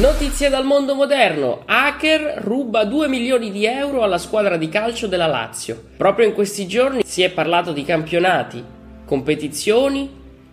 Notizie 0.00 0.48
dal 0.48 0.64
mondo 0.64 0.94
moderno. 0.94 1.60
Hacker 1.66 2.36
ruba 2.38 2.84
2 2.84 3.06
milioni 3.06 3.50
di 3.50 3.66
euro 3.66 4.02
alla 4.02 4.16
squadra 4.16 4.56
di 4.56 4.70
calcio 4.70 5.06
della 5.06 5.26
Lazio. 5.26 5.78
Proprio 5.98 6.26
in 6.26 6.32
questi 6.32 6.66
giorni 6.66 7.02
si 7.04 7.20
è 7.20 7.30
parlato 7.30 7.72
di 7.72 7.84
campionati, 7.84 8.64
competizioni 9.04 10.08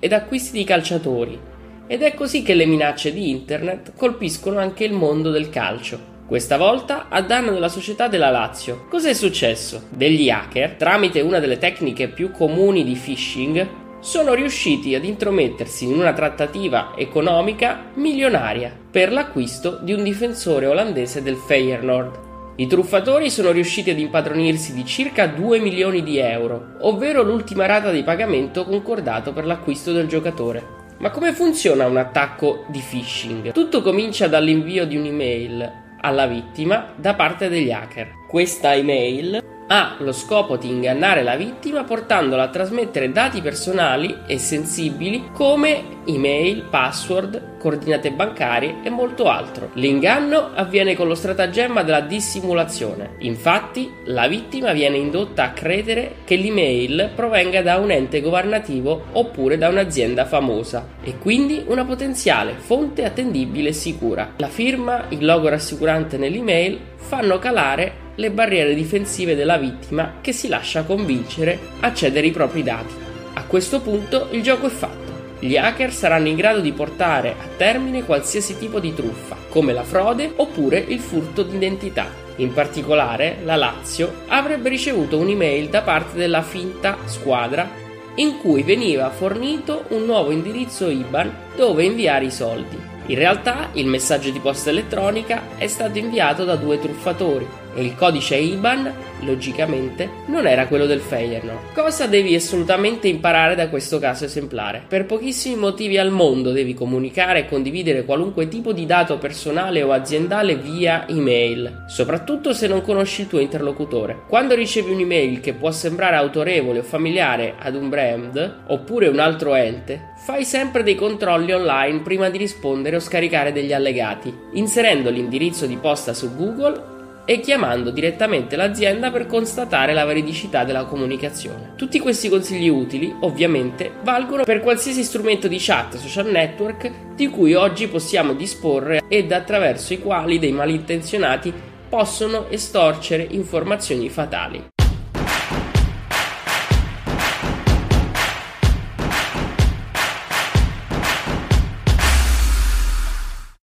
ed 0.00 0.12
acquisti 0.12 0.58
di 0.58 0.64
calciatori. 0.64 1.38
Ed 1.86 2.02
è 2.02 2.14
così 2.14 2.42
che 2.42 2.54
le 2.54 2.66
minacce 2.66 3.12
di 3.12 3.30
internet 3.30 3.92
colpiscono 3.94 4.58
anche 4.58 4.82
il 4.82 4.92
mondo 4.92 5.30
del 5.30 5.50
calcio. 5.50 6.16
Questa 6.26 6.56
volta 6.56 7.06
a 7.08 7.22
danno 7.22 7.52
della 7.52 7.68
società 7.68 8.08
della 8.08 8.30
Lazio. 8.30 8.86
Cos'è 8.90 9.14
successo? 9.14 9.84
Degli 9.90 10.28
hacker, 10.28 10.72
tramite 10.72 11.20
una 11.20 11.38
delle 11.38 11.58
tecniche 11.58 12.08
più 12.08 12.32
comuni 12.32 12.82
di 12.82 12.98
phishing, 13.00 13.68
sono 14.00 14.34
riusciti 14.34 14.94
ad 14.94 15.04
intromettersi 15.04 15.84
in 15.84 15.92
una 15.92 16.12
trattativa 16.12 16.92
economica 16.96 17.90
milionaria 17.94 18.72
per 18.90 19.12
l'acquisto 19.12 19.78
di 19.82 19.92
un 19.92 20.02
difensore 20.02 20.66
olandese 20.66 21.22
del 21.22 21.36
Feyenoord. 21.36 22.26
I 22.56 22.66
truffatori 22.66 23.30
sono 23.30 23.50
riusciti 23.50 23.90
ad 23.90 23.98
impadronirsi 23.98 24.74
di 24.74 24.84
circa 24.84 25.26
2 25.26 25.60
milioni 25.60 26.02
di 26.02 26.18
euro, 26.18 26.74
ovvero 26.80 27.22
l'ultima 27.22 27.66
rata 27.66 27.90
di 27.90 28.02
pagamento 28.02 28.64
concordato 28.64 29.32
per 29.32 29.46
l'acquisto 29.46 29.92
del 29.92 30.08
giocatore. 30.08 30.76
Ma 30.98 31.10
come 31.10 31.32
funziona 31.32 31.86
un 31.86 31.96
attacco 31.96 32.64
di 32.68 32.80
phishing? 32.80 33.52
Tutto 33.52 33.82
comincia 33.82 34.26
dall'invio 34.26 34.86
di 34.86 34.96
un'email 34.96 35.86
alla 36.00 36.26
vittima 36.26 36.92
da 36.96 37.14
parte 37.14 37.48
degli 37.48 37.70
hacker. 37.70 38.10
Questa 38.28 38.74
email 38.74 39.40
ha 39.68 39.96
lo 39.98 40.12
scopo 40.12 40.56
di 40.56 40.68
ingannare 40.68 41.22
la 41.22 41.36
vittima 41.36 41.84
portandola 41.84 42.44
a 42.44 42.48
trasmettere 42.48 43.12
dati 43.12 43.40
personali 43.40 44.18
e 44.26 44.38
sensibili 44.38 45.28
come 45.32 45.96
email, 46.06 46.62
password, 46.62 47.58
coordinate 47.58 48.10
bancarie 48.12 48.76
e 48.82 48.88
molto 48.88 49.28
altro. 49.28 49.70
L'inganno 49.74 50.52
avviene 50.54 50.96
con 50.96 51.06
lo 51.06 51.14
stratagemma 51.14 51.82
della 51.82 52.00
dissimulazione. 52.00 53.16
Infatti, 53.18 53.92
la 54.06 54.26
vittima 54.26 54.72
viene 54.72 54.96
indotta 54.96 55.44
a 55.44 55.50
credere 55.50 56.16
che 56.24 56.36
l'email 56.36 57.10
provenga 57.14 57.60
da 57.60 57.76
un 57.76 57.90
ente 57.90 58.22
governativo 58.22 59.04
oppure 59.12 59.58
da 59.58 59.68
un'azienda 59.68 60.24
famosa 60.24 60.86
e 61.02 61.18
quindi 61.18 61.62
una 61.66 61.84
potenziale 61.84 62.54
fonte 62.56 63.04
attendibile 63.04 63.68
e 63.68 63.74
sicura. 63.74 64.32
La 64.36 64.48
firma, 64.48 65.04
il 65.08 65.24
logo 65.24 65.48
rassicurante 65.48 66.16
nell'email 66.16 66.78
fanno 66.96 67.38
calare 67.38 68.06
le 68.18 68.30
barriere 68.32 68.74
difensive 68.74 69.36
della 69.36 69.58
vittima 69.58 70.14
che 70.20 70.32
si 70.32 70.48
lascia 70.48 70.82
convincere 70.82 71.58
a 71.80 71.94
cedere 71.94 72.26
i 72.26 72.32
propri 72.32 72.64
dati. 72.64 72.92
A 73.34 73.44
questo 73.44 73.80
punto 73.80 74.26
il 74.32 74.42
gioco 74.42 74.66
è 74.66 74.70
fatto. 74.70 75.36
Gli 75.38 75.56
hacker 75.56 75.92
saranno 75.92 76.26
in 76.26 76.34
grado 76.34 76.58
di 76.58 76.72
portare 76.72 77.30
a 77.30 77.46
termine 77.56 78.04
qualsiasi 78.04 78.58
tipo 78.58 78.80
di 78.80 78.92
truffa, 78.92 79.36
come 79.48 79.72
la 79.72 79.84
frode 79.84 80.32
oppure 80.34 80.78
il 80.78 80.98
furto 80.98 81.44
d'identità. 81.44 82.10
In 82.36 82.52
particolare, 82.52 83.38
la 83.44 83.54
Lazio 83.54 84.24
avrebbe 84.26 84.68
ricevuto 84.68 85.16
un'email 85.18 85.68
da 85.68 85.82
parte 85.82 86.18
della 86.18 86.42
finta 86.42 86.98
squadra 87.04 87.70
in 88.16 88.38
cui 88.38 88.64
veniva 88.64 89.10
fornito 89.10 89.84
un 89.90 90.04
nuovo 90.04 90.32
indirizzo 90.32 90.88
IBAN 90.88 91.32
dove 91.54 91.84
inviare 91.84 92.24
i 92.24 92.32
soldi. 92.32 92.76
In 93.06 93.16
realtà 93.16 93.70
il 93.74 93.86
messaggio 93.86 94.30
di 94.30 94.40
posta 94.40 94.70
elettronica 94.70 95.56
è 95.56 95.68
stato 95.68 95.98
inviato 95.98 96.44
da 96.44 96.56
due 96.56 96.80
truffatori 96.80 97.46
e 97.74 97.82
il 97.82 97.94
codice 97.94 98.36
IBAN, 98.36 98.92
logicamente, 99.20 100.08
non 100.26 100.46
era 100.46 100.66
quello 100.66 100.86
del 100.86 101.00
Feyenoord. 101.00 101.72
Cosa 101.74 102.06
devi 102.06 102.34
assolutamente 102.34 103.08
imparare 103.08 103.54
da 103.54 103.68
questo 103.68 103.98
caso 103.98 104.24
esemplare? 104.24 104.82
Per 104.86 105.06
pochissimi 105.06 105.56
motivi 105.56 105.98
al 105.98 106.10
mondo 106.10 106.52
devi 106.52 106.74
comunicare 106.74 107.40
e 107.40 107.46
condividere 107.46 108.04
qualunque 108.04 108.48
tipo 108.48 108.72
di 108.72 108.86
dato 108.86 109.18
personale 109.18 109.82
o 109.82 109.92
aziendale 109.92 110.56
via 110.56 111.06
email, 111.08 111.84
soprattutto 111.86 112.52
se 112.52 112.66
non 112.66 112.82
conosci 112.82 113.22
il 113.22 113.28
tuo 113.28 113.40
interlocutore. 113.40 114.22
Quando 114.28 114.54
ricevi 114.54 114.92
un'email 114.92 115.40
che 115.40 115.54
può 115.54 115.70
sembrare 115.70 116.16
autorevole 116.16 116.80
o 116.80 116.82
familiare 116.82 117.54
ad 117.58 117.74
un 117.74 117.88
brand 117.88 118.62
oppure 118.66 119.08
un 119.08 119.18
altro 119.18 119.54
ente, 119.54 120.12
fai 120.16 120.44
sempre 120.44 120.82
dei 120.82 120.94
controlli 120.94 121.52
online 121.52 122.00
prima 122.00 122.28
di 122.28 122.38
rispondere 122.38 122.96
o 122.96 123.00
scaricare 123.00 123.52
degli 123.52 123.72
allegati, 123.72 124.34
inserendo 124.52 125.10
l'indirizzo 125.10 125.66
di 125.66 125.76
posta 125.76 126.12
su 126.12 126.34
Google 126.34 126.96
e 127.30 127.40
chiamando 127.40 127.90
direttamente 127.90 128.56
l'azienda 128.56 129.10
per 129.10 129.26
constatare 129.26 129.92
la 129.92 130.06
veridicità 130.06 130.64
della 130.64 130.86
comunicazione. 130.86 131.72
Tutti 131.76 131.98
questi 131.98 132.30
consigli 132.30 132.70
utili, 132.70 133.14
ovviamente, 133.20 133.92
valgono 134.02 134.44
per 134.44 134.60
qualsiasi 134.60 135.04
strumento 135.04 135.46
di 135.46 135.58
chat 135.60 135.98
social 135.98 136.30
network 136.30 136.90
di 137.14 137.28
cui 137.28 137.52
oggi 137.52 137.86
possiamo 137.86 138.32
disporre 138.32 139.02
ed 139.08 139.30
attraverso 139.30 139.92
i 139.92 139.98
quali 139.98 140.38
dei 140.38 140.52
malintenzionati 140.52 141.52
possono 141.86 142.48
estorcere 142.48 143.26
informazioni 143.28 144.08
fatali. 144.08 144.76